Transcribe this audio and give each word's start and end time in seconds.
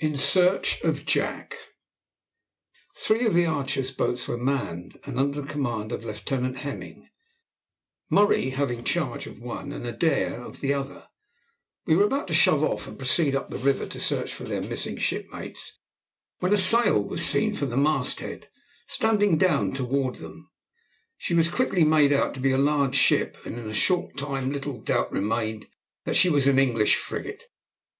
IN 0.00 0.18
SEARCH 0.18 0.80
OF 0.82 1.04
JACK. 1.06 1.56
Three 2.96 3.24
of 3.24 3.32
the 3.34 3.46
Archer's 3.46 3.92
boats 3.92 4.26
were 4.26 4.36
manned, 4.36 4.98
and 5.04 5.20
under 5.20 5.40
the 5.40 5.46
command 5.46 5.92
of 5.92 6.04
Lieutenant 6.04 6.58
Hemming, 6.58 7.08
Murray 8.10 8.50
having 8.50 8.82
charge 8.82 9.28
of 9.28 9.38
one 9.38 9.70
and 9.70 9.86
Adair 9.86 10.42
of 10.42 10.60
the 10.60 10.74
other, 10.74 11.06
were 11.86 12.02
about 12.02 12.26
to 12.26 12.34
shove 12.34 12.64
off 12.64 12.88
and 12.88 12.98
proceed 12.98 13.36
up 13.36 13.48
the 13.48 13.56
river 13.58 13.86
to 13.86 14.00
search 14.00 14.34
for 14.34 14.42
their 14.42 14.62
missing 14.62 14.96
shipmates, 14.96 15.78
when 16.40 16.52
a 16.52 16.58
sail 16.58 17.00
was 17.00 17.24
seen 17.24 17.54
from 17.54 17.70
the 17.70 17.76
mast 17.76 18.18
head 18.18 18.48
standing 18.88 19.38
down 19.38 19.72
toward 19.72 20.16
them. 20.16 20.50
She 21.18 21.34
was 21.34 21.48
quickly 21.48 21.84
made 21.84 22.12
out 22.12 22.34
to 22.34 22.40
be 22.40 22.50
a 22.50 22.58
large 22.58 22.96
ship, 22.96 23.36
and 23.44 23.56
in 23.56 23.70
a 23.70 23.74
short 23.74 24.16
time 24.16 24.50
little 24.50 24.80
doubt 24.80 25.12
remained 25.12 25.68
that 26.04 26.16
she 26.16 26.28
was 26.28 26.48
an 26.48 26.58
English 26.58 26.96
frigate. 26.96 27.44